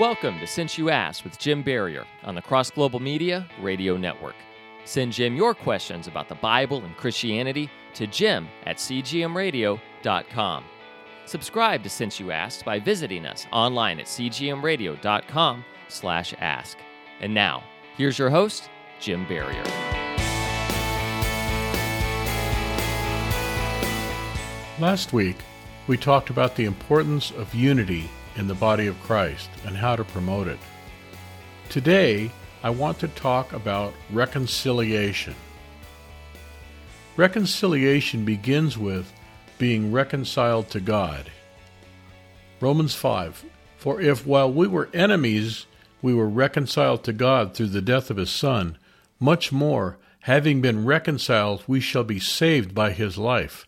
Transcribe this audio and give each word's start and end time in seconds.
Welcome 0.00 0.40
to 0.40 0.46
Since 0.48 0.76
You 0.76 0.90
Asked 0.90 1.22
with 1.22 1.38
Jim 1.38 1.62
Barrier 1.62 2.04
on 2.24 2.34
the 2.34 2.42
Cross 2.42 2.72
Global 2.72 2.98
Media 2.98 3.46
Radio 3.60 3.96
Network. 3.96 4.34
Send 4.84 5.12
Jim 5.12 5.36
your 5.36 5.54
questions 5.54 6.08
about 6.08 6.28
the 6.28 6.34
Bible 6.34 6.84
and 6.84 6.96
Christianity 6.96 7.70
to 7.94 8.08
jim 8.08 8.48
at 8.66 8.78
cgmradio.com. 8.78 10.64
Subscribe 11.26 11.84
to 11.84 11.88
Since 11.88 12.18
You 12.18 12.32
Asked 12.32 12.64
by 12.64 12.80
visiting 12.80 13.24
us 13.24 13.46
online 13.52 14.00
at 14.00 14.06
cgmradio.com 14.06 15.64
slash 15.86 16.34
ask. 16.40 16.76
And 17.20 17.32
now, 17.32 17.62
here's 17.96 18.18
your 18.18 18.30
host, 18.30 18.68
Jim 18.98 19.24
Barrier. 19.28 19.62
Last 24.80 25.12
week, 25.12 25.36
we 25.86 25.96
talked 25.96 26.30
about 26.30 26.56
the 26.56 26.64
importance 26.64 27.30
of 27.30 27.54
unity 27.54 28.10
in 28.36 28.46
the 28.48 28.54
body 28.54 28.86
of 28.86 29.00
Christ 29.02 29.48
and 29.64 29.76
how 29.76 29.96
to 29.96 30.04
promote 30.04 30.48
it. 30.48 30.58
Today, 31.68 32.30
I 32.62 32.70
want 32.70 32.98
to 33.00 33.08
talk 33.08 33.52
about 33.52 33.94
reconciliation. 34.10 35.34
Reconciliation 37.16 38.24
begins 38.24 38.76
with 38.76 39.12
being 39.58 39.92
reconciled 39.92 40.70
to 40.70 40.80
God. 40.80 41.30
Romans 42.60 42.94
5 42.94 43.44
For 43.76 44.00
if 44.00 44.26
while 44.26 44.50
we 44.52 44.66
were 44.66 44.88
enemies, 44.92 45.66
we 46.02 46.14
were 46.14 46.28
reconciled 46.28 47.04
to 47.04 47.12
God 47.12 47.54
through 47.54 47.68
the 47.68 47.82
death 47.82 48.10
of 48.10 48.16
his 48.16 48.30
Son, 48.30 48.76
much 49.20 49.52
more, 49.52 49.96
having 50.20 50.60
been 50.60 50.84
reconciled, 50.84 51.62
we 51.66 51.80
shall 51.80 52.04
be 52.04 52.18
saved 52.18 52.74
by 52.74 52.92
his 52.92 53.16
life. 53.16 53.66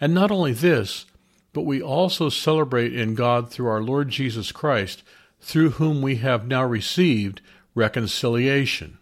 And 0.00 0.12
not 0.12 0.30
only 0.30 0.52
this, 0.52 1.06
but 1.54 1.62
we 1.62 1.80
also 1.80 2.28
celebrate 2.28 2.94
in 2.94 3.14
God 3.14 3.50
through 3.50 3.68
our 3.68 3.80
Lord 3.80 4.10
Jesus 4.10 4.52
Christ, 4.52 5.02
through 5.40 5.70
whom 5.70 6.02
we 6.02 6.16
have 6.16 6.46
now 6.46 6.64
received 6.64 7.40
reconciliation. 7.74 8.98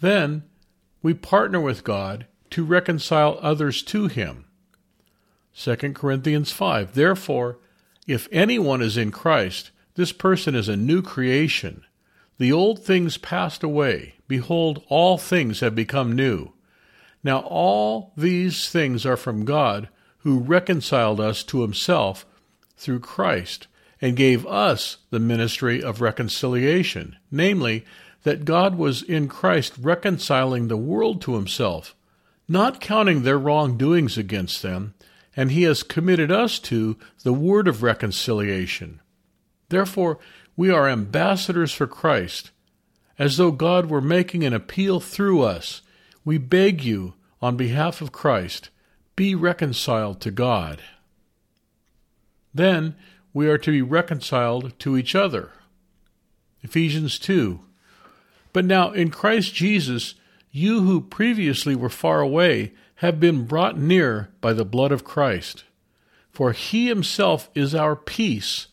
Then 0.00 0.44
we 1.02 1.14
partner 1.14 1.60
with 1.60 1.82
God 1.82 2.26
to 2.50 2.64
reconcile 2.64 3.38
others 3.42 3.82
to 3.84 4.06
him. 4.06 4.44
2 5.56 5.76
Corinthians 5.94 6.52
5 6.52 6.94
Therefore, 6.94 7.58
if 8.06 8.28
anyone 8.30 8.82
is 8.82 8.96
in 8.96 9.10
Christ, 9.10 9.70
this 9.94 10.12
person 10.12 10.54
is 10.54 10.68
a 10.68 10.76
new 10.76 11.02
creation. 11.02 11.84
The 12.38 12.52
old 12.52 12.84
things 12.84 13.18
passed 13.18 13.62
away. 13.62 14.14
Behold, 14.28 14.82
all 14.88 15.18
things 15.18 15.60
have 15.60 15.74
become 15.74 16.12
new. 16.12 16.52
Now 17.22 17.40
all 17.40 18.12
these 18.16 18.70
things 18.70 19.04
are 19.04 19.16
from 19.16 19.44
God 19.44 19.88
who 20.22 20.38
reconciled 20.38 21.20
us 21.20 21.42
to 21.44 21.62
himself 21.62 22.26
through 22.76 23.00
Christ 23.00 23.66
and 24.00 24.16
gave 24.16 24.46
us 24.46 24.98
the 25.10 25.20
ministry 25.20 25.82
of 25.82 26.00
reconciliation, 26.00 27.16
namely, 27.30 27.84
that 28.22 28.44
God 28.44 28.76
was 28.76 29.02
in 29.02 29.28
Christ 29.28 29.74
reconciling 29.80 30.68
the 30.68 30.76
world 30.76 31.20
to 31.22 31.34
himself, 31.34 31.94
not 32.48 32.80
counting 32.80 33.22
their 33.22 33.38
wrongdoings 33.38 34.18
against 34.18 34.62
them, 34.62 34.94
and 35.36 35.50
he 35.50 35.62
has 35.62 35.82
committed 35.82 36.30
us 36.30 36.58
to 36.58 36.96
the 37.22 37.32
word 37.32 37.68
of 37.68 37.82
reconciliation. 37.82 39.00
Therefore, 39.68 40.18
we 40.56 40.70
are 40.70 40.88
ambassadors 40.88 41.72
for 41.72 41.86
Christ, 41.86 42.50
as 43.18 43.36
though 43.36 43.52
God 43.52 43.86
were 43.86 44.00
making 44.00 44.44
an 44.44 44.52
appeal 44.52 45.00
through 45.00 45.42
us. 45.42 45.82
We 46.24 46.38
beg 46.38 46.82
you, 46.84 47.14
on 47.40 47.56
behalf 47.56 48.02
of 48.02 48.12
Christ, 48.12 48.68
be 49.20 49.34
reconciled 49.34 50.18
to 50.18 50.30
God. 50.30 50.80
Then 52.54 52.96
we 53.34 53.50
are 53.50 53.58
to 53.58 53.70
be 53.70 53.82
reconciled 53.82 54.72
to 54.78 54.96
each 54.96 55.14
other. 55.14 55.50
Ephesians 56.62 57.18
2. 57.18 57.60
But 58.54 58.64
now 58.64 58.92
in 58.92 59.10
Christ 59.10 59.52
Jesus, 59.54 60.14
you 60.50 60.84
who 60.84 61.02
previously 61.02 61.76
were 61.76 61.90
far 61.90 62.22
away 62.22 62.72
have 62.94 63.20
been 63.20 63.44
brought 63.44 63.76
near 63.76 64.30
by 64.40 64.54
the 64.54 64.64
blood 64.64 64.90
of 64.90 65.04
Christ. 65.04 65.64
For 66.30 66.52
he 66.52 66.88
himself 66.88 67.50
is 67.54 67.74
our 67.74 67.96
peace, 67.96 68.68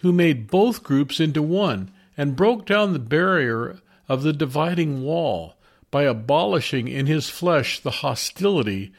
who 0.00 0.12
made 0.12 0.50
both 0.50 0.82
groups 0.82 1.20
into 1.20 1.40
one 1.40 1.90
and 2.18 2.36
broke 2.36 2.66
down 2.66 2.92
the 2.92 2.98
barrier 2.98 3.80
of 4.10 4.24
the 4.24 4.34
dividing 4.34 5.02
wall 5.02 5.54
by 5.90 6.02
abolishing 6.02 6.86
in 6.86 7.06
his 7.06 7.30
flesh 7.30 7.80
the 7.80 8.02
hostility 8.02 8.92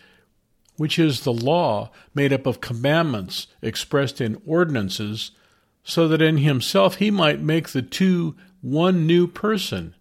which 0.77 0.97
is 0.97 1.21
the 1.21 1.33
law 1.33 1.91
made 2.13 2.33
up 2.33 2.45
of 2.45 2.61
commandments 2.61 3.47
expressed 3.61 4.21
in 4.21 4.41
ordinances, 4.45 5.31
so 5.83 6.07
that 6.07 6.21
in 6.21 6.37
himself 6.37 6.95
he 6.95 7.11
might 7.11 7.41
make 7.41 7.69
the 7.69 7.81
two 7.81 8.35
one 8.61 9.07
new 9.07 9.27
person, 9.27 9.95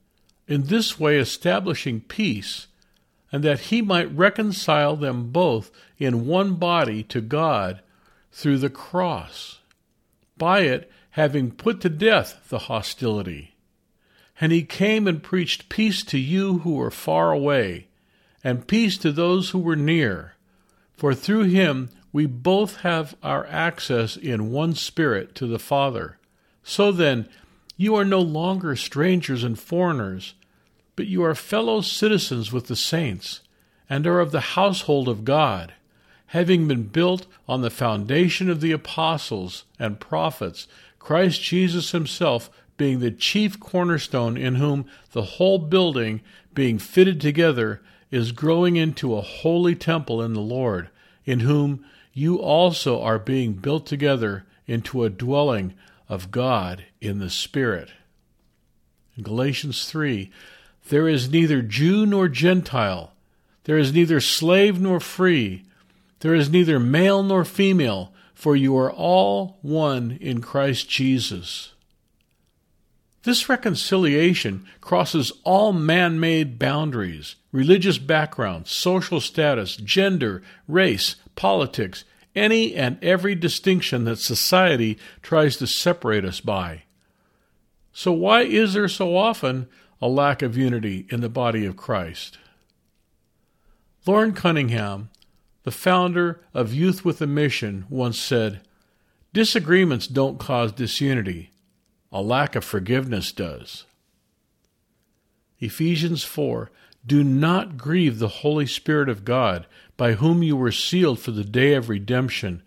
in 0.47 0.65
this 0.65 0.99
way 0.99 1.19
establishing 1.19 2.01
peace, 2.01 2.67
and 3.33 3.43
that 3.43 3.61
he 3.61 3.81
might 3.81 4.15
reconcile 4.15 4.97
them 4.97 5.31
both 5.31 5.71
in 5.99 6.27
one 6.27 6.55
body 6.55 7.03
to 7.05 7.21
God 7.21 7.81
through 8.33 8.59
the 8.59 8.71
cross, 8.71 9.61
by 10.37 10.61
it 10.61 10.91
having 11.11 11.51
put 11.51 11.81
to 11.81 11.89
death 11.89 12.49
the 12.49 12.61
hostility. 12.61 13.55
And 14.41 14.53
he 14.53 14.63
came 14.63 15.07
and 15.07 15.23
preached 15.23 15.69
peace 15.69 16.03
to 16.05 16.19
you 16.19 16.59
who 16.59 16.75
were 16.75 16.91
far 16.91 17.33
away, 17.33 17.89
and 18.43 18.67
peace 18.67 18.97
to 18.99 19.13
those 19.13 19.51
who 19.51 19.59
were 19.59 19.77
near. 19.77 20.35
For 21.01 21.15
through 21.15 21.45
him 21.45 21.89
we 22.13 22.27
both 22.27 22.83
have 22.83 23.17
our 23.23 23.47
access 23.47 24.19
in 24.19 24.51
one 24.51 24.75
Spirit 24.75 25.35
to 25.37 25.47
the 25.47 25.59
Father. 25.59 26.19
So 26.63 26.93
then, 26.93 27.27
you 27.79 27.95
are 27.95 28.05
no 28.05 28.21
longer 28.21 28.77
strangers 28.77 29.43
and 29.43 29.59
foreigners, 29.59 30.35
but 30.97 31.07
you 31.07 31.25
are 31.25 31.35
fellow 31.35 31.81
citizens 31.81 32.53
with 32.53 32.67
the 32.67 32.77
saints, 32.77 33.41
and 33.89 34.07
are 34.07 34.21
of 34.21 34.31
the 34.31 34.41
household 34.41 35.09
of 35.09 35.25
God, 35.25 35.73
having 36.27 36.69
been 36.69 36.83
built 36.83 37.27
on 37.49 37.63
the 37.63 37.71
foundation 37.71 38.51
of 38.51 38.61
the 38.61 38.73
apostles 38.73 39.65
and 39.79 40.01
prophets, 40.01 40.69
Christ 40.99 41.41
Jesus 41.43 41.93
himself 41.93 42.51
being 42.77 43.01
the 43.01 43.11
chief 43.11 43.59
cornerstone, 43.59 44.37
in 44.37 44.57
whom 44.57 44.85
the 45.13 45.23
whole 45.23 45.61
building, 45.61 46.21
being 46.53 46.79
fitted 46.79 47.23
together, 47.23 47.81
is 48.11 48.33
growing 48.33 48.77
into 48.77 49.15
a 49.15 49.21
holy 49.21 49.75
temple 49.75 50.23
in 50.23 50.35
the 50.35 50.41
Lord, 50.41 50.91
in 51.25 51.41
whom 51.41 51.85
you 52.13 52.37
also 52.37 53.01
are 53.01 53.19
being 53.19 53.55
built 53.55 53.87
together 53.87 54.45
into 54.67 55.05
a 55.05 55.11
dwelling 55.11 55.75
of 56.09 56.31
God 56.31 56.85
in 57.01 57.19
the 57.19 57.31
Spirit. 57.31 57.91
In 59.17 59.23
Galatians 59.23 59.89
3 59.89 60.31
There 60.89 61.09
is 61.09 61.31
neither 61.31 61.63
Jew 61.63 62.05
nor 62.07 62.29
Gentile, 62.29 63.13
there 63.65 63.79
is 63.79 63.93
neither 63.93 64.21
slave 64.21 64.81
nor 64.81 64.99
free, 64.99 65.65
there 66.21 66.35
is 66.35 66.51
neither 66.51 66.79
male 66.79 67.23
nor 67.23 67.45
female, 67.45 68.13
for 68.35 68.57
you 68.57 68.77
are 68.77 68.91
all 68.91 69.59
one 69.63 70.19
in 70.21 70.41
Christ 70.41 70.89
Jesus. 70.89 71.73
This 73.23 73.51
reconciliation 73.51 74.67
crosses 74.81 75.31
all 75.45 75.75
man 75.75 76.19
made 76.19 76.59
boundaries, 76.59 77.37
religious 77.53 77.99
background, 77.99 78.67
social 78.67 79.21
status, 79.21 79.77
gender, 79.77 80.43
race, 80.67 81.17
politics, 81.37 82.05
any 82.35 82.75
and 82.75 83.03
every 83.03 83.35
distinction 83.35 84.05
that 84.05 84.19
society 84.19 84.99
tries 85.21 85.57
to 85.59 85.67
separate 85.67 86.25
us 86.25 86.41
by. 86.41 86.85
So, 87.93 88.13
why 88.13 88.43
is 88.43 88.73
there 88.73 88.89
so 88.89 89.17
often 89.17 89.69
a 90.01 90.09
lack 90.09 90.41
of 90.41 90.57
unity 90.57 91.07
in 91.11 91.21
the 91.21 91.29
body 91.29 91.67
of 91.67 91.77
Christ? 91.77 92.39
Loren 94.07 94.33
Cunningham, 94.33 95.11
the 95.65 95.71
founder 95.71 96.41
of 96.55 96.73
Youth 96.73 97.05
with 97.05 97.21
a 97.21 97.27
Mission, 97.27 97.85
once 97.91 98.19
said, 98.19 98.63
Disagreements 99.35 100.07
don't 100.07 100.39
cause 100.39 100.73
disunity 100.73 101.51
a 102.13 102.23
lack 102.23 102.57
of 102.57 102.65
forgiveness 102.65 103.33
does. 103.33 103.85
Ephesians 105.61 106.25
4 106.25 106.71
Do 107.07 107.23
not 107.23 107.77
grieve 107.77 108.19
the 108.19 108.29
Holy 108.29 108.67
Spirit 108.67 109.09
of 109.09 109.25
God, 109.25 109.67
by 109.97 110.15
whom 110.15 110.43
you 110.43 110.57
were 110.57 110.73
sealed 110.73 111.21
for 111.21 111.31
the 111.31 111.45
day 111.45 111.75
of 111.75 111.89
redemption. 111.89 112.63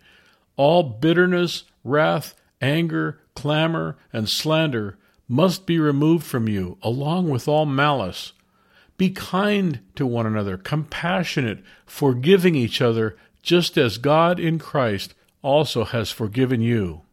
All 0.56 0.82
bitterness, 0.82 1.64
wrath, 1.82 2.34
anger, 2.60 3.20
clamor, 3.34 3.96
and 4.12 4.28
slander 4.28 4.96
must 5.28 5.66
be 5.66 5.78
removed 5.78 6.24
from 6.24 6.48
you, 6.48 6.78
along 6.82 7.28
with 7.28 7.48
all 7.48 7.66
malice. 7.66 8.32
Be 8.96 9.10
kind 9.10 9.80
to 9.96 10.06
one 10.06 10.26
another, 10.26 10.56
compassionate, 10.56 11.62
forgiving 11.84 12.54
each 12.54 12.80
other, 12.80 13.16
just 13.42 13.76
as 13.76 13.98
God 13.98 14.38
in 14.38 14.58
Christ 14.58 15.14
also 15.42 15.84
has 15.84 16.10
forgiven 16.10 16.60
you. 16.60 17.03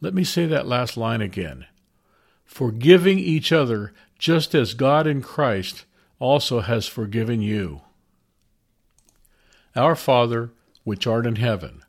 Let 0.00 0.14
me 0.14 0.24
say 0.24 0.46
that 0.46 0.66
last 0.66 0.96
line 0.96 1.20
again. 1.20 1.66
Forgiving 2.44 3.18
each 3.18 3.52
other 3.52 3.92
just 4.18 4.54
as 4.54 4.74
God 4.74 5.06
in 5.06 5.22
Christ 5.22 5.84
also 6.18 6.60
has 6.60 6.86
forgiven 6.86 7.40
you. 7.40 7.82
Our 9.76 9.94
Father, 9.94 10.50
which 10.84 11.06
art 11.06 11.26
in 11.26 11.36
heaven, 11.36 11.82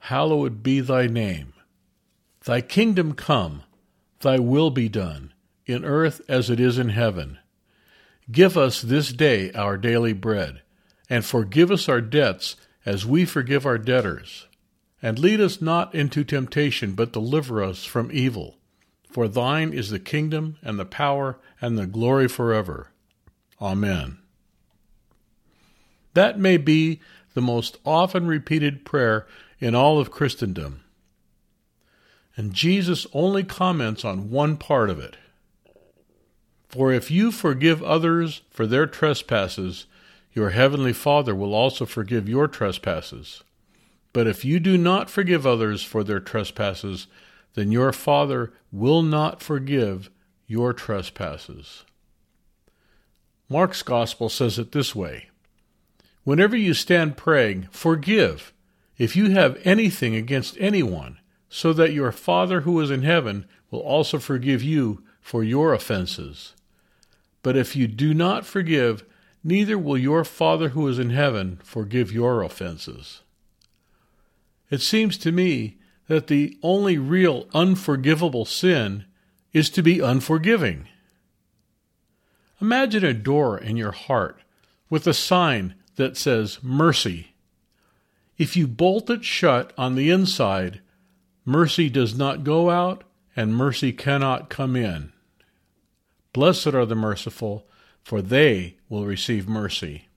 hallowed 0.00 0.62
be 0.62 0.80
thy 0.80 1.06
name. 1.06 1.52
Thy 2.44 2.60
kingdom 2.60 3.14
come, 3.14 3.62
thy 4.20 4.38
will 4.38 4.70
be 4.70 4.88
done, 4.88 5.32
in 5.66 5.84
earth 5.84 6.20
as 6.28 6.50
it 6.50 6.58
is 6.58 6.78
in 6.78 6.88
heaven. 6.88 7.38
Give 8.30 8.56
us 8.56 8.82
this 8.82 9.12
day 9.12 9.52
our 9.52 9.76
daily 9.76 10.12
bread, 10.12 10.62
and 11.08 11.24
forgive 11.24 11.70
us 11.70 11.88
our 11.88 12.00
debts 12.00 12.56
as 12.84 13.06
we 13.06 13.24
forgive 13.24 13.66
our 13.66 13.78
debtors. 13.78 14.46
And 15.02 15.18
lead 15.18 15.40
us 15.40 15.62
not 15.62 15.94
into 15.94 16.24
temptation, 16.24 16.92
but 16.92 17.12
deliver 17.12 17.62
us 17.62 17.84
from 17.84 18.10
evil. 18.12 18.58
For 19.10 19.26
thine 19.28 19.72
is 19.72 19.90
the 19.90 19.98
kingdom, 19.98 20.56
and 20.62 20.78
the 20.78 20.84
power, 20.84 21.38
and 21.60 21.76
the 21.76 21.86
glory 21.86 22.28
forever. 22.28 22.90
Amen. 23.60 24.18
That 26.14 26.38
may 26.38 26.56
be 26.56 27.00
the 27.34 27.40
most 27.40 27.78
often 27.84 28.26
repeated 28.26 28.84
prayer 28.84 29.26
in 29.58 29.74
all 29.74 29.98
of 29.98 30.10
Christendom. 30.10 30.82
And 32.36 32.54
Jesus 32.54 33.06
only 33.12 33.44
comments 33.44 34.04
on 34.04 34.30
one 34.30 34.56
part 34.56 34.90
of 34.90 34.98
it. 34.98 35.16
For 36.68 36.92
if 36.92 37.10
you 37.10 37.32
forgive 37.32 37.82
others 37.82 38.42
for 38.50 38.66
their 38.66 38.86
trespasses, 38.86 39.86
your 40.32 40.50
heavenly 40.50 40.92
Father 40.92 41.34
will 41.34 41.52
also 41.52 41.84
forgive 41.84 42.28
your 42.28 42.46
trespasses. 42.46 43.42
But 44.12 44.26
if 44.26 44.44
you 44.44 44.58
do 44.58 44.76
not 44.76 45.08
forgive 45.08 45.46
others 45.46 45.82
for 45.82 46.02
their 46.02 46.20
trespasses, 46.20 47.06
then 47.54 47.70
your 47.70 47.92
Father 47.92 48.52
will 48.72 49.02
not 49.02 49.42
forgive 49.42 50.10
your 50.46 50.72
trespasses. 50.72 51.84
Mark's 53.48 53.82
Gospel 53.82 54.28
says 54.28 54.58
it 54.58 54.72
this 54.72 54.94
way 54.94 55.28
Whenever 56.24 56.56
you 56.56 56.74
stand 56.74 57.16
praying, 57.16 57.68
forgive 57.70 58.52
if 58.98 59.16
you 59.16 59.30
have 59.30 59.60
anything 59.64 60.14
against 60.14 60.56
anyone, 60.60 61.18
so 61.48 61.72
that 61.72 61.92
your 61.92 62.12
Father 62.12 62.60
who 62.60 62.80
is 62.80 62.90
in 62.90 63.02
heaven 63.02 63.46
will 63.70 63.80
also 63.80 64.18
forgive 64.18 64.62
you 64.62 65.02
for 65.20 65.42
your 65.42 65.72
offenses. 65.72 66.54
But 67.42 67.56
if 67.56 67.74
you 67.74 67.86
do 67.86 68.12
not 68.12 68.44
forgive, 68.44 69.04
neither 69.42 69.78
will 69.78 69.96
your 69.96 70.24
Father 70.24 70.70
who 70.70 70.86
is 70.86 70.98
in 70.98 71.10
heaven 71.10 71.58
forgive 71.64 72.12
your 72.12 72.42
offenses. 72.42 73.22
It 74.70 74.80
seems 74.80 75.18
to 75.18 75.32
me 75.32 75.78
that 76.06 76.28
the 76.28 76.58
only 76.62 76.98
real 76.98 77.48
unforgivable 77.52 78.44
sin 78.44 79.04
is 79.52 79.68
to 79.70 79.82
be 79.82 80.00
unforgiving. 80.00 80.88
Imagine 82.60 83.04
a 83.04 83.14
door 83.14 83.58
in 83.58 83.76
your 83.76 83.92
heart 83.92 84.40
with 84.88 85.06
a 85.06 85.14
sign 85.14 85.74
that 85.96 86.16
says 86.16 86.58
mercy. 86.62 87.34
If 88.38 88.56
you 88.56 88.66
bolt 88.66 89.10
it 89.10 89.24
shut 89.24 89.72
on 89.76 89.94
the 89.94 90.10
inside, 90.10 90.80
mercy 91.44 91.88
does 91.88 92.16
not 92.16 92.44
go 92.44 92.70
out 92.70 93.04
and 93.36 93.54
mercy 93.54 93.92
cannot 93.92 94.50
come 94.50 94.76
in. 94.76 95.12
Blessed 96.32 96.68
are 96.68 96.86
the 96.86 96.94
merciful, 96.94 97.66
for 98.02 98.22
they 98.22 98.76
will 98.88 99.04
receive 99.04 99.48
mercy. 99.48 100.08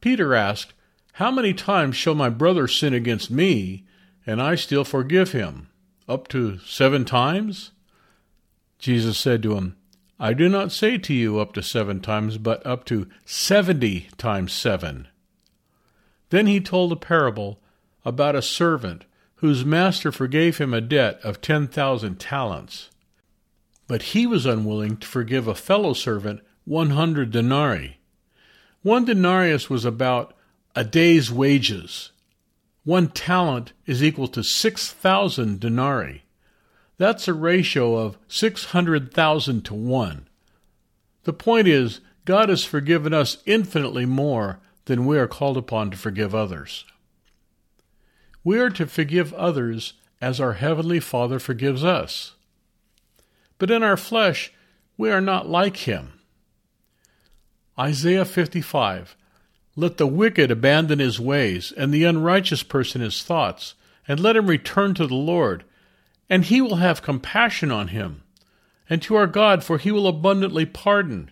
Peter 0.00 0.34
asked, 0.34 0.72
How 1.18 1.30
many 1.30 1.54
times 1.54 1.94
shall 1.94 2.16
my 2.16 2.28
brother 2.28 2.66
sin 2.66 2.92
against 2.92 3.30
me, 3.30 3.84
and 4.26 4.42
I 4.42 4.56
still 4.56 4.82
forgive 4.82 5.30
him? 5.30 5.68
Up 6.08 6.26
to 6.28 6.58
seven 6.58 7.04
times? 7.04 7.70
Jesus 8.80 9.16
said 9.16 9.40
to 9.44 9.54
him, 9.54 9.76
I 10.18 10.34
do 10.34 10.48
not 10.48 10.72
say 10.72 10.98
to 10.98 11.14
you 11.14 11.38
up 11.38 11.52
to 11.52 11.62
seven 11.62 12.00
times, 12.00 12.36
but 12.36 12.66
up 12.66 12.84
to 12.86 13.06
seventy 13.24 14.08
times 14.18 14.52
seven. 14.52 15.06
Then 16.30 16.48
he 16.48 16.60
told 16.60 16.90
a 16.90 16.96
parable 16.96 17.60
about 18.04 18.34
a 18.34 18.42
servant 18.42 19.04
whose 19.36 19.64
master 19.64 20.10
forgave 20.10 20.58
him 20.58 20.74
a 20.74 20.80
debt 20.80 21.20
of 21.22 21.40
ten 21.40 21.68
thousand 21.68 22.18
talents. 22.18 22.90
But 23.86 24.02
he 24.02 24.26
was 24.26 24.46
unwilling 24.46 24.96
to 24.96 25.06
forgive 25.06 25.46
a 25.46 25.54
fellow 25.54 25.92
servant 25.92 26.40
100 26.64 27.30
denarii. 27.30 27.98
One 28.82 29.04
denarius 29.04 29.70
was 29.70 29.84
about 29.84 30.34
a 30.74 30.84
day's 30.84 31.30
wages. 31.30 32.10
One 32.84 33.08
talent 33.08 33.72
is 33.86 34.02
equal 34.02 34.28
to 34.28 34.42
6,000 34.42 35.60
denarii. 35.60 36.24
That's 36.98 37.26
a 37.26 37.34
ratio 37.34 37.96
of 37.96 38.18
600,000 38.28 39.64
to 39.64 39.74
1. 39.74 40.28
The 41.24 41.32
point 41.32 41.68
is, 41.68 42.00
God 42.24 42.48
has 42.48 42.64
forgiven 42.64 43.12
us 43.12 43.38
infinitely 43.46 44.06
more 44.06 44.60
than 44.84 45.06
we 45.06 45.18
are 45.18 45.26
called 45.26 45.56
upon 45.56 45.90
to 45.90 45.96
forgive 45.96 46.34
others. 46.34 46.84
We 48.42 48.58
are 48.58 48.70
to 48.70 48.86
forgive 48.86 49.32
others 49.34 49.94
as 50.20 50.40
our 50.40 50.54
Heavenly 50.54 51.00
Father 51.00 51.38
forgives 51.38 51.84
us. 51.84 52.34
But 53.58 53.70
in 53.70 53.82
our 53.82 53.96
flesh, 53.96 54.52
we 54.96 55.10
are 55.10 55.20
not 55.20 55.48
like 55.48 55.78
him. 55.78 56.20
Isaiah 57.78 58.24
55 58.24 59.16
Let 59.76 59.96
the 59.96 60.06
wicked 60.06 60.50
abandon 60.50 61.00
his 61.00 61.18
ways, 61.18 61.72
and 61.76 61.92
the 61.92 62.04
unrighteous 62.04 62.62
person 62.62 63.00
his 63.00 63.22
thoughts, 63.22 63.74
and 64.06 64.20
let 64.20 64.36
him 64.36 64.46
return 64.46 64.94
to 64.94 65.06
the 65.06 65.14
Lord, 65.14 65.64
and 66.30 66.44
he 66.44 66.60
will 66.60 66.76
have 66.76 67.02
compassion 67.02 67.72
on 67.72 67.88
him, 67.88 68.22
and 68.88 69.02
to 69.02 69.16
our 69.16 69.26
God, 69.26 69.64
for 69.64 69.78
he 69.78 69.90
will 69.90 70.06
abundantly 70.06 70.64
pardon. 70.64 71.30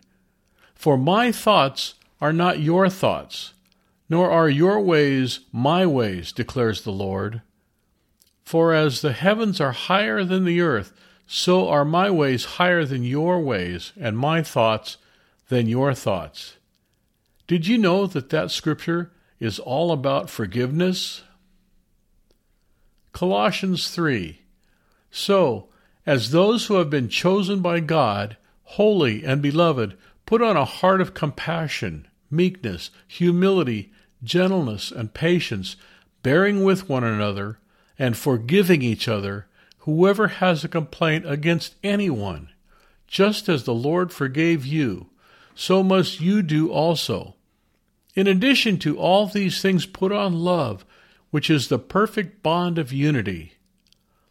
For 0.75 0.99
my 0.99 1.31
thoughts 1.31 1.95
are 2.21 2.33
not 2.33 2.61
your 2.61 2.89
thoughts, 2.89 3.55
nor 4.09 4.31
are 4.31 4.49
your 4.49 4.81
ways 4.81 5.41
my 5.53 5.87
ways, 5.87 6.33
declares 6.33 6.83
the 6.83 6.93
Lord. 6.93 7.43
For 8.45 8.75
as 8.75 9.01
the 9.01 9.13
heavens 9.13 9.61
are 9.61 9.73
higher 9.73 10.25
than 10.25 10.45
the 10.45 10.61
earth, 10.61 10.93
so 11.27 11.69
are 11.69 11.85
my 11.85 12.11
ways 12.11 12.45
higher 12.45 12.85
than 12.85 13.05
your 13.05 13.41
ways, 13.41 13.93
and 13.99 14.19
my 14.19 14.43
thoughts 14.43 14.97
than 15.49 15.69
your 15.69 15.95
thoughts. 15.95 16.57
Did 17.53 17.67
you 17.67 17.77
know 17.77 18.07
that 18.07 18.31
that 18.31 18.51
scripture 18.51 19.13
is 19.39 19.59
all 19.59 19.93
about 19.93 20.31
forgiveness? 20.31 21.23
Colossians 23.13 23.91
3 23.91 24.41
So, 25.11 25.69
as 26.07 26.31
those 26.31 26.65
who 26.65 26.77
have 26.77 26.89
been 26.89 27.11
chosen 27.11 27.61
by 27.61 27.81
God, 27.81 28.39
holy 28.63 29.23
and 29.23 29.43
beloved, 29.43 29.99
put 30.25 30.41
on 30.41 30.57
a 30.57 30.65
heart 30.65 31.03
of 31.03 31.13
compassion, 31.13 32.09
meekness, 32.31 32.89
humility, 33.07 33.93
gentleness, 34.25 34.91
and 34.91 35.13
patience, 35.13 35.77
bearing 36.23 36.65
with 36.65 36.89
one 36.89 37.05
another, 37.05 37.59
and 37.99 38.17
forgiving 38.17 38.81
each 38.81 39.09
other 39.09 39.47
whoever 39.81 40.29
has 40.29 40.65
a 40.65 40.69
complaint 40.69 41.31
against 41.31 41.75
anyone, 41.85 42.49
just 43.07 43.47
as 43.47 43.65
the 43.65 43.75
Lord 43.75 44.11
forgave 44.11 44.65
you, 44.65 45.11
so 45.55 45.83
must 45.83 46.19
you 46.19 46.41
do 46.41 46.73
also. 46.73 47.35
In 48.15 48.27
addition 48.27 48.79
to 48.81 48.99
all 48.99 49.27
these 49.27 49.63
things, 49.63 49.87
put 49.87 50.13
on 50.13 50.35
love, 50.35 50.85
which 51.31 51.49
is 51.49 51.69
the 51.69 51.79
perfect 51.79 52.43
bond 52.43 52.79
of 52.79 52.93
unity. 52.93 53.55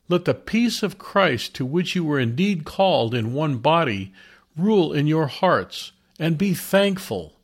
Let 0.07 0.25
the 0.25 0.33
peace 0.33 0.83
of 0.83 0.97
Christ, 0.97 1.55
to 1.55 1.65
which 1.65 1.95
you 1.95 2.03
were 2.03 2.19
indeed 2.19 2.65
called 2.65 3.15
in 3.15 3.33
one 3.33 3.57
body, 3.57 4.13
rule 4.55 4.93
in 4.93 5.07
your 5.07 5.27
hearts, 5.27 5.93
and 6.19 6.37
be 6.37 6.53
thankful. 6.53 7.39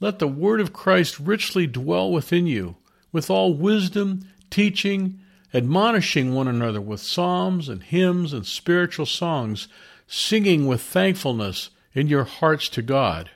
Let 0.00 0.18
the 0.18 0.26
word 0.26 0.60
of 0.60 0.72
Christ 0.72 1.20
richly 1.20 1.66
dwell 1.66 2.10
within 2.10 2.46
you, 2.46 2.76
with 3.12 3.30
all 3.30 3.54
wisdom, 3.54 4.26
teaching, 4.50 5.20
admonishing 5.52 6.34
one 6.34 6.48
another 6.48 6.80
with 6.80 7.00
psalms 7.00 7.68
and 7.68 7.82
hymns 7.82 8.32
and 8.32 8.46
spiritual 8.46 9.06
songs, 9.06 9.68
singing 10.06 10.66
with 10.66 10.80
thankfulness 10.80 11.70
in 11.92 12.08
your 12.08 12.24
hearts 12.24 12.68
to 12.70 12.82
God. 12.82 13.30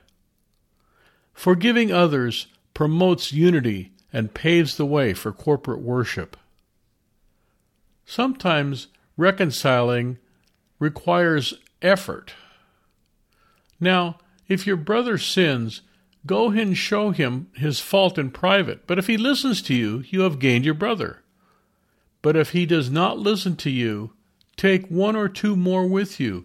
Forgiving 1.34 1.92
others 1.92 2.46
promotes 2.72 3.32
unity 3.32 3.92
and 4.12 4.32
paves 4.32 4.76
the 4.76 4.86
way 4.86 5.12
for 5.12 5.32
corporate 5.32 5.80
worship. 5.80 6.36
Sometimes 8.06 8.86
reconciling 9.16 10.18
requires 10.78 11.54
effort. 11.82 12.34
Now, 13.80 14.18
if 14.48 14.66
your 14.66 14.76
brother 14.76 15.18
sins, 15.18 15.82
go 16.26 16.50
and 16.50 16.76
show 16.76 17.10
him 17.10 17.48
his 17.54 17.80
fault 17.80 18.18
in 18.18 18.30
private, 18.30 18.86
but 18.86 18.98
if 18.98 19.06
he 19.06 19.16
listens 19.16 19.60
to 19.62 19.74
you, 19.74 20.04
you 20.08 20.20
have 20.20 20.38
gained 20.38 20.64
your 20.64 20.74
brother. 20.74 21.22
But 22.22 22.36
if 22.36 22.50
he 22.50 22.64
does 22.64 22.90
not 22.90 23.18
listen 23.18 23.56
to 23.56 23.70
you, 23.70 24.12
take 24.56 24.86
one 24.86 25.16
or 25.16 25.28
two 25.28 25.56
more 25.56 25.86
with 25.86 26.20
you, 26.20 26.44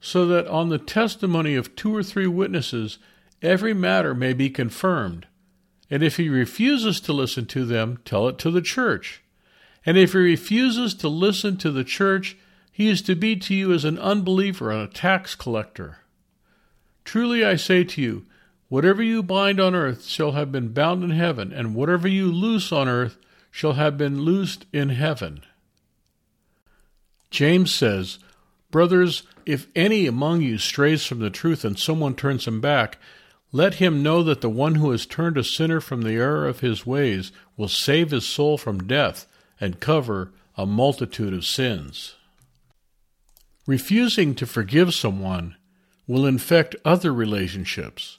so 0.00 0.26
that 0.26 0.46
on 0.48 0.70
the 0.70 0.78
testimony 0.78 1.54
of 1.54 1.76
two 1.76 1.94
or 1.94 2.02
three 2.02 2.26
witnesses 2.26 2.98
every 3.42 3.74
matter 3.74 4.14
may 4.14 4.32
be 4.32 4.50
confirmed. 4.50 5.26
And 5.90 6.02
if 6.02 6.16
he 6.16 6.28
refuses 6.28 7.00
to 7.00 7.12
listen 7.12 7.46
to 7.46 7.64
them, 7.64 7.98
tell 8.04 8.28
it 8.28 8.38
to 8.38 8.50
the 8.50 8.62
church. 8.62 9.22
And 9.84 9.96
if 9.96 10.12
he 10.12 10.18
refuses 10.18 10.94
to 10.94 11.08
listen 11.08 11.56
to 11.58 11.70
the 11.70 11.84
church, 11.84 12.36
he 12.70 12.88
is 12.88 13.02
to 13.02 13.14
be 13.14 13.36
to 13.36 13.54
you 13.54 13.72
as 13.72 13.84
an 13.84 13.98
unbeliever 13.98 14.70
and 14.70 14.82
a 14.82 14.92
tax 14.92 15.34
collector. 15.34 15.98
Truly 17.04 17.44
I 17.44 17.56
say 17.56 17.82
to 17.84 18.00
you, 18.00 18.26
whatever 18.68 19.02
you 19.02 19.22
bind 19.22 19.58
on 19.58 19.74
earth 19.74 20.06
shall 20.06 20.32
have 20.32 20.52
been 20.52 20.72
bound 20.72 21.02
in 21.02 21.10
heaven, 21.10 21.52
and 21.52 21.74
whatever 21.74 22.06
you 22.06 22.30
loose 22.30 22.70
on 22.70 22.88
earth 22.88 23.18
shall 23.50 23.72
have 23.72 23.98
been 23.98 24.22
loosed 24.22 24.66
in 24.72 24.90
heaven. 24.90 25.42
James 27.30 27.74
says, 27.74 28.18
Brothers, 28.70 29.24
if 29.44 29.66
any 29.74 30.06
among 30.06 30.42
you 30.42 30.58
strays 30.58 31.04
from 31.04 31.18
the 31.18 31.30
truth 31.30 31.64
and 31.64 31.78
someone 31.78 32.14
turns 32.14 32.46
him 32.46 32.60
back, 32.60 32.98
let 33.52 33.74
him 33.74 34.02
know 34.02 34.22
that 34.22 34.40
the 34.40 34.50
one 34.50 34.76
who 34.76 34.90
has 34.90 35.06
turned 35.06 35.36
a 35.36 35.44
sinner 35.44 35.80
from 35.80 36.02
the 36.02 36.12
error 36.12 36.46
of 36.46 36.60
his 36.60 36.86
ways 36.86 37.32
will 37.56 37.68
save 37.68 38.10
his 38.10 38.26
soul 38.26 38.56
from 38.56 38.86
death 38.86 39.26
and 39.60 39.80
cover 39.80 40.32
a 40.56 40.66
multitude 40.66 41.34
of 41.34 41.44
sins. 41.44 42.14
Refusing 43.66 44.34
to 44.36 44.46
forgive 44.46 44.94
someone 44.94 45.56
will 46.06 46.26
infect 46.26 46.76
other 46.84 47.12
relationships. 47.12 48.18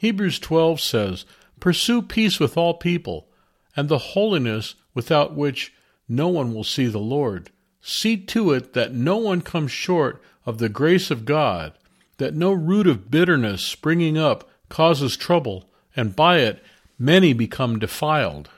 Hebrews 0.00 0.38
12 0.38 0.80
says, 0.80 1.24
Pursue 1.58 2.02
peace 2.02 2.38
with 2.38 2.56
all 2.56 2.74
people, 2.74 3.28
and 3.74 3.88
the 3.88 3.98
holiness 3.98 4.74
without 4.94 5.34
which 5.34 5.72
no 6.08 6.28
one 6.28 6.54
will 6.54 6.64
see 6.64 6.86
the 6.86 6.98
Lord. 6.98 7.50
See 7.80 8.16
to 8.16 8.52
it 8.52 8.72
that 8.74 8.94
no 8.94 9.16
one 9.16 9.40
comes 9.40 9.70
short 9.70 10.22
of 10.44 10.58
the 10.58 10.68
grace 10.68 11.10
of 11.10 11.24
God, 11.24 11.72
that 12.18 12.34
no 12.34 12.52
root 12.52 12.86
of 12.86 13.10
bitterness 13.10 13.62
springing 13.62 14.16
up 14.16 14.48
causes 14.68 15.16
trouble, 15.16 15.70
and 15.94 16.16
by 16.16 16.38
it 16.38 16.62
many 16.98 17.32
become 17.32 17.78
defiled. 17.78 18.50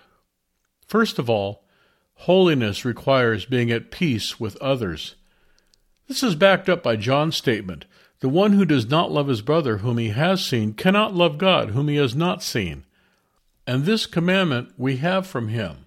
First 0.87 1.19
of 1.19 1.29
all, 1.29 1.65
holiness 2.15 2.85
requires 2.85 3.45
being 3.45 3.71
at 3.71 3.91
peace 3.91 4.41
with 4.41 4.57
others. 4.57 5.15
This 6.09 6.23
is 6.23 6.35
backed 6.35 6.69
up 6.69 6.83
by 6.83 6.97
John's 6.97 7.37
statement 7.37 7.85
The 8.21 8.29
one 8.29 8.53
who 8.53 8.65
does 8.65 8.89
not 8.89 9.13
love 9.13 9.29
his 9.29 9.43
brother 9.43 9.79
whom 9.79 9.99
he 9.99 10.09
has 10.09 10.45
seen 10.45 10.73
cannot 10.73 11.15
love 11.15 11.39
God 11.39 11.71
whom 11.71 11.89
he 11.89 11.97
has 11.97 12.17
not 12.17 12.43
seen. 12.43 12.85
And 13.67 13.85
this 13.85 14.07
commandment 14.07 14.73
we 14.79 14.97
have 14.97 15.27
from 15.27 15.49
him 15.49 15.85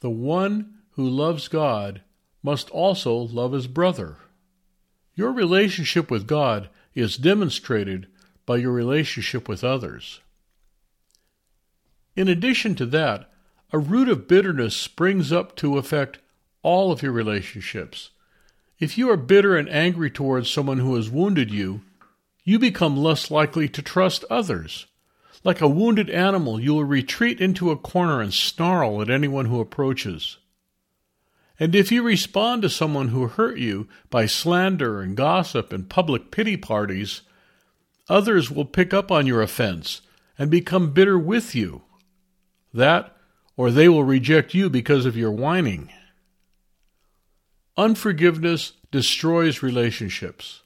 The 0.00 0.10
one 0.10 0.74
who 0.92 1.08
loves 1.08 1.48
God 1.48 2.02
must 2.42 2.70
also 2.70 3.14
love 3.14 3.52
his 3.52 3.66
brother. 3.66 4.16
Your 5.14 5.32
relationship 5.32 6.10
with 6.10 6.26
God 6.26 6.68
is 6.94 7.16
demonstrated 7.16 8.06
by 8.48 8.56
your 8.56 8.72
relationship 8.72 9.46
with 9.46 9.62
others. 9.62 10.20
In 12.16 12.28
addition 12.28 12.74
to 12.76 12.86
that, 12.86 13.30
a 13.74 13.78
root 13.78 14.08
of 14.08 14.26
bitterness 14.26 14.74
springs 14.74 15.30
up 15.30 15.54
to 15.56 15.76
affect 15.76 16.18
all 16.62 16.90
of 16.90 17.02
your 17.02 17.12
relationships. 17.12 18.08
If 18.78 18.96
you 18.96 19.10
are 19.10 19.18
bitter 19.18 19.54
and 19.54 19.68
angry 19.68 20.10
towards 20.10 20.50
someone 20.50 20.78
who 20.78 20.94
has 20.94 21.10
wounded 21.10 21.50
you, 21.50 21.82
you 22.42 22.58
become 22.58 22.96
less 22.96 23.30
likely 23.30 23.68
to 23.68 23.82
trust 23.82 24.24
others. 24.30 24.86
Like 25.44 25.60
a 25.60 25.68
wounded 25.68 26.08
animal, 26.08 26.58
you 26.58 26.72
will 26.72 26.84
retreat 26.84 27.42
into 27.42 27.70
a 27.70 27.76
corner 27.76 28.22
and 28.22 28.32
snarl 28.32 29.02
at 29.02 29.10
anyone 29.10 29.44
who 29.44 29.60
approaches. 29.60 30.38
And 31.60 31.74
if 31.74 31.92
you 31.92 32.02
respond 32.02 32.62
to 32.62 32.70
someone 32.70 33.08
who 33.08 33.26
hurt 33.26 33.58
you 33.58 33.88
by 34.08 34.24
slander 34.24 35.02
and 35.02 35.18
gossip 35.18 35.70
and 35.70 35.90
public 35.90 36.30
pity 36.30 36.56
parties, 36.56 37.20
others 38.08 38.50
will 38.50 38.64
pick 38.64 38.94
up 38.94 39.10
on 39.10 39.26
your 39.26 39.42
offense 39.42 40.00
and 40.38 40.50
become 40.50 40.92
bitter 40.92 41.18
with 41.18 41.54
you. 41.54 41.82
That, 42.72 43.16
or 43.56 43.70
they 43.70 43.88
will 43.88 44.04
reject 44.04 44.54
you 44.54 44.70
because 44.70 45.06
of 45.06 45.16
your 45.16 45.32
whining. 45.32 45.90
Unforgiveness 47.76 48.72
destroys 48.90 49.62
relationships. 49.62 50.62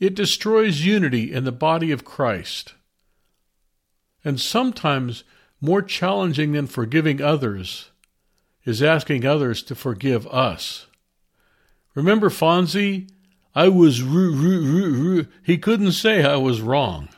It 0.00 0.14
destroys 0.14 0.84
unity 0.84 1.32
in 1.32 1.44
the 1.44 1.52
body 1.52 1.92
of 1.92 2.04
Christ. 2.04 2.74
And 4.24 4.40
sometimes 4.40 5.24
more 5.60 5.82
challenging 5.82 6.52
than 6.52 6.66
forgiving 6.66 7.22
others 7.22 7.90
is 8.64 8.82
asking 8.82 9.24
others 9.24 9.62
to 9.64 9.74
forgive 9.74 10.26
us. 10.28 10.86
Remember 11.94 12.30
Fonzie 12.30 13.08
I 13.54 13.68
was 13.68 13.98
he 15.42 15.58
couldn't 15.58 15.92
say 15.92 16.24
I 16.24 16.36
was 16.36 16.60
wrong. 16.60 17.08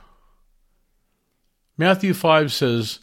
Matthew 1.76 2.14
5 2.14 2.52
says, 2.52 3.00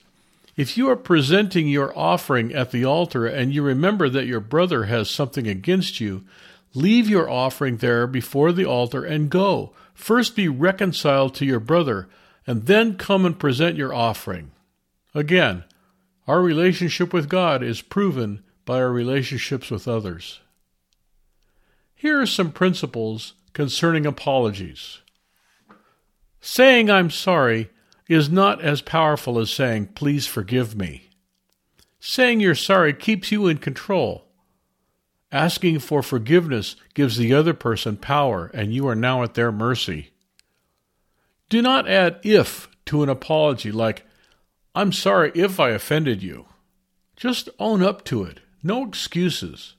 If 0.55 0.77
you 0.77 0.89
are 0.89 0.95
presenting 0.95 1.67
your 1.67 1.97
offering 1.97 2.53
at 2.53 2.71
the 2.71 2.85
altar 2.85 3.25
and 3.25 3.53
you 3.53 3.61
remember 3.63 4.09
that 4.09 4.27
your 4.27 4.39
brother 4.39 4.85
has 4.85 5.09
something 5.09 5.47
against 5.47 5.99
you, 5.99 6.23
leave 6.73 7.09
your 7.09 7.29
offering 7.29 7.77
there 7.77 8.07
before 8.07 8.51
the 8.51 8.65
altar 8.65 9.03
and 9.03 9.29
go. 9.29 9.73
First 9.93 10.35
be 10.35 10.47
reconciled 10.47 11.35
to 11.35 11.45
your 11.45 11.59
brother, 11.59 12.07
and 12.47 12.65
then 12.65 12.97
come 12.97 13.25
and 13.25 13.37
present 13.37 13.77
your 13.77 13.93
offering. 13.93 14.51
Again, 15.13 15.63
our 16.27 16.41
relationship 16.41 17.13
with 17.13 17.29
God 17.29 17.61
is 17.61 17.81
proven 17.81 18.43
by 18.65 18.77
our 18.77 18.91
relationships 18.91 19.69
with 19.69 19.87
others. 19.87 20.39
Here 22.01 22.19
are 22.19 22.25
some 22.25 22.51
principles 22.51 23.35
concerning 23.53 24.07
apologies. 24.07 25.01
Saying 26.39 26.89
I'm 26.89 27.11
sorry 27.11 27.69
is 28.09 28.27
not 28.27 28.59
as 28.59 28.81
powerful 28.81 29.37
as 29.37 29.51
saying 29.51 29.89
please 29.93 30.25
forgive 30.25 30.75
me. 30.75 31.09
Saying 31.99 32.39
you're 32.39 32.55
sorry 32.55 32.95
keeps 32.95 33.31
you 33.31 33.45
in 33.45 33.59
control. 33.59 34.25
Asking 35.31 35.77
for 35.77 36.01
forgiveness 36.01 36.75
gives 36.95 37.17
the 37.17 37.35
other 37.35 37.53
person 37.53 37.97
power, 37.97 38.49
and 38.51 38.73
you 38.73 38.87
are 38.87 38.95
now 38.95 39.21
at 39.21 39.35
their 39.35 39.51
mercy. 39.51 40.09
Do 41.49 41.61
not 41.61 41.87
add 41.87 42.19
if 42.23 42.67
to 42.87 43.03
an 43.03 43.09
apology 43.09 43.71
like, 43.71 44.07
I'm 44.73 44.91
sorry 44.91 45.31
if 45.35 45.59
I 45.59 45.69
offended 45.69 46.23
you. 46.23 46.47
Just 47.15 47.47
own 47.59 47.83
up 47.83 48.03
to 48.05 48.23
it. 48.23 48.39
No 48.63 48.87
excuses. 48.87 49.75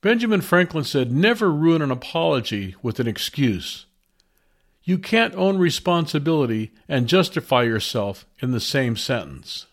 Benjamin 0.00 0.40
Franklin 0.40 0.84
said, 0.84 1.12
Never 1.12 1.50
ruin 1.50 1.82
an 1.82 1.90
apology 1.90 2.74
with 2.82 3.00
an 3.00 3.08
excuse. 3.08 3.86
You 4.84 4.98
can't 4.98 5.34
own 5.34 5.58
responsibility 5.58 6.72
and 6.88 7.08
justify 7.08 7.64
yourself 7.64 8.24
in 8.40 8.52
the 8.52 8.60
same 8.60 8.96
sentence. 8.96 9.66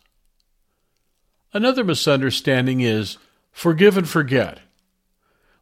Another 1.54 1.84
misunderstanding 1.84 2.82
is 2.82 3.18
forgive 3.52 3.98
and 3.98 4.10
forget. 4.10 4.60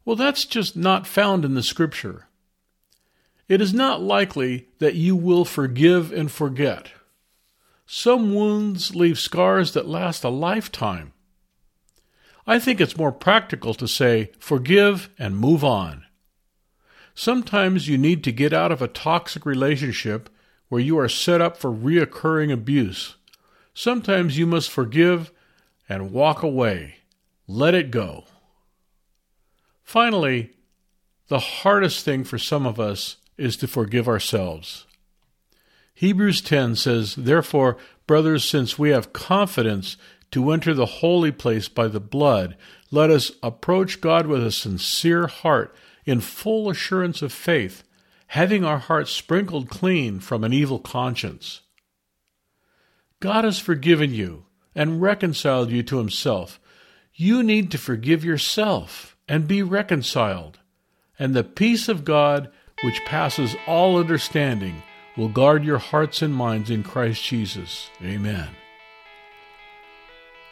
Well, 0.04 0.16
that's 0.16 0.44
just 0.44 0.76
not 0.76 1.06
found 1.06 1.44
in 1.44 1.54
the 1.54 1.62
Scripture. 1.62 2.26
It 3.48 3.60
is 3.60 3.72
not 3.72 4.02
likely 4.02 4.68
that 4.78 4.94
you 4.94 5.14
will 5.14 5.44
forgive 5.44 6.12
and 6.12 6.30
forget. 6.30 6.90
Some 7.86 8.34
wounds 8.34 8.96
leave 8.96 9.18
scars 9.18 9.72
that 9.72 9.86
last 9.86 10.24
a 10.24 10.30
lifetime. 10.30 11.13
I 12.46 12.58
think 12.58 12.80
it's 12.80 12.96
more 12.96 13.12
practical 13.12 13.74
to 13.74 13.88
say, 13.88 14.30
forgive 14.38 15.10
and 15.18 15.36
move 15.36 15.64
on. 15.64 16.04
Sometimes 17.14 17.88
you 17.88 17.96
need 17.96 18.24
to 18.24 18.32
get 18.32 18.52
out 18.52 18.72
of 18.72 18.82
a 18.82 18.88
toxic 18.88 19.46
relationship 19.46 20.28
where 20.68 20.80
you 20.80 20.98
are 20.98 21.08
set 21.08 21.40
up 21.40 21.56
for 21.56 21.70
reoccurring 21.70 22.52
abuse. 22.52 23.16
Sometimes 23.72 24.36
you 24.36 24.46
must 24.46 24.70
forgive 24.70 25.32
and 25.88 26.12
walk 26.12 26.42
away. 26.42 26.96
Let 27.46 27.74
it 27.74 27.90
go. 27.90 28.24
Finally, 29.82 30.50
the 31.28 31.38
hardest 31.38 32.04
thing 32.04 32.24
for 32.24 32.38
some 32.38 32.66
of 32.66 32.80
us 32.80 33.16
is 33.36 33.56
to 33.58 33.68
forgive 33.68 34.08
ourselves. 34.08 34.86
Hebrews 35.94 36.40
10 36.40 36.76
says, 36.76 37.14
Therefore, 37.14 37.76
brothers, 38.06 38.44
since 38.44 38.78
we 38.78 38.90
have 38.90 39.12
confidence 39.12 39.96
to 40.34 40.50
enter 40.50 40.74
the 40.74 40.84
holy 40.84 41.30
place 41.30 41.68
by 41.68 41.86
the 41.86 42.00
blood, 42.00 42.56
let 42.90 43.08
us 43.08 43.30
approach 43.40 44.00
God 44.00 44.26
with 44.26 44.44
a 44.44 44.50
sincere 44.50 45.28
heart, 45.28 45.72
in 46.04 46.20
full 46.20 46.68
assurance 46.68 47.22
of 47.22 47.32
faith, 47.32 47.84
having 48.26 48.64
our 48.64 48.78
hearts 48.78 49.12
sprinkled 49.12 49.70
clean 49.70 50.18
from 50.18 50.42
an 50.42 50.52
evil 50.52 50.80
conscience. 50.80 51.60
God 53.20 53.44
has 53.44 53.60
forgiven 53.60 54.12
you 54.12 54.46
and 54.74 55.00
reconciled 55.00 55.70
you 55.70 55.84
to 55.84 55.98
himself. 55.98 56.58
You 57.14 57.44
need 57.44 57.70
to 57.70 57.78
forgive 57.78 58.24
yourself 58.24 59.16
and 59.28 59.46
be 59.46 59.62
reconciled, 59.62 60.58
and 61.16 61.32
the 61.32 61.44
peace 61.44 61.88
of 61.88 62.04
God, 62.04 62.50
which 62.82 63.04
passes 63.04 63.54
all 63.68 63.98
understanding, 63.98 64.82
will 65.16 65.28
guard 65.28 65.64
your 65.64 65.78
hearts 65.78 66.22
and 66.22 66.34
minds 66.34 66.70
in 66.70 66.82
Christ 66.82 67.22
Jesus. 67.22 67.88
Amen. 68.02 68.48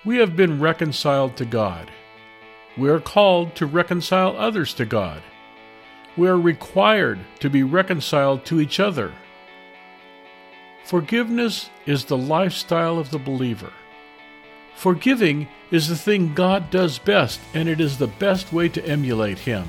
We 0.05 0.17
have 0.17 0.35
been 0.35 0.61
reconciled 0.61 1.37
to 1.37 1.45
God. 1.45 1.91
We 2.77 2.89
are 2.89 2.99
called 2.99 3.55
to 3.57 3.67
reconcile 3.67 4.37
others 4.37 4.75
to 4.75 4.85
God. 4.85 5.23
We 6.17 6.27
are 6.27 6.39
required 6.39 7.21
to 7.39 7.49
be 7.49 7.63
reconciled 7.63 8.45
to 8.47 8.61
each 8.61 8.81
other. 8.81 9.13
Forgiveness 10.85 11.71
is 11.87 12.05
the 12.05 12.19
lifestyle 12.19 12.99
of 12.99 13.11
the 13.11 13.19
believer. 13.19 13.73
Forgiving 14.75 15.47
is 15.71 15.89
the 15.89 15.97
thing 15.97 16.35
God 16.35 16.71
does 16.71 16.99
best, 16.99 17.41
and 17.55 17.69
it 17.69 17.81
is 17.81 17.99
the 17.99 18.09
best 18.09 18.53
way 18.53 18.69
to 18.71 18.85
emulate 18.85 19.39
Him. 19.39 19.69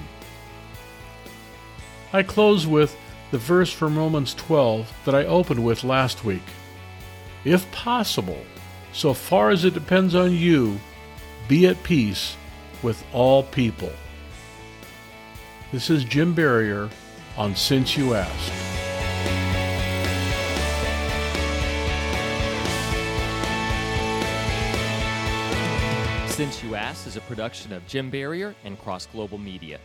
I 2.11 2.23
close 2.23 2.65
with 2.65 2.97
the 3.29 3.37
verse 3.37 3.71
from 3.71 3.97
Romans 3.97 4.33
12 4.33 4.91
that 5.05 5.13
I 5.13 5.25
opened 5.25 5.63
with 5.63 5.83
last 5.83 6.25
week. 6.25 6.43
If 7.45 7.71
possible, 7.71 8.43
so 8.93 9.13
far 9.13 9.49
as 9.49 9.65
it 9.65 9.73
depends 9.73 10.15
on 10.15 10.31
you, 10.31 10.79
be 11.47 11.67
at 11.67 11.81
peace 11.83 12.37
with 12.81 13.03
all 13.11 13.43
people. 13.43 13.91
This 15.71 15.89
is 15.89 16.03
Jim 16.03 16.33
Barrier 16.33 16.89
on 17.35 17.55
Since 17.55 17.97
You 17.97 18.13
Ask. 18.13 18.53
Since 26.31 26.63
You 26.63 26.75
Ask 26.75 27.07
is 27.07 27.15
a 27.15 27.21
production 27.21 27.73
of 27.73 27.85
Jim 27.87 28.09
Barrier 28.09 28.55
and 28.63 28.79
Cross 28.79 29.07
Global 29.07 29.37
Media. 29.37 29.79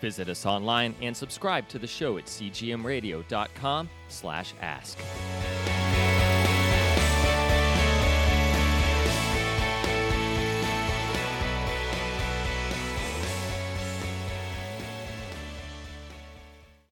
Visit 0.00 0.28
us 0.28 0.44
online 0.44 0.94
and 1.00 1.16
subscribe 1.16 1.68
to 1.68 1.78
the 1.78 1.86
show 1.86 2.18
at 2.18 2.26
cgmradio.com 2.26 3.88
slash 4.08 4.54
ask. 4.60 4.98